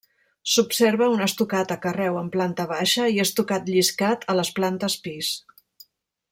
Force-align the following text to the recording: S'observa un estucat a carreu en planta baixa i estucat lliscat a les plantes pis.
S'observa 0.51 1.09
un 1.15 1.21
estucat 1.25 1.73
a 1.75 1.77
carreu 1.83 2.17
en 2.23 2.31
planta 2.37 2.67
baixa 2.73 3.07
i 3.17 3.21
estucat 3.27 3.71
lliscat 3.75 4.27
a 4.35 4.39
les 4.41 4.53
plantes 4.61 4.97
pis. 5.05 5.33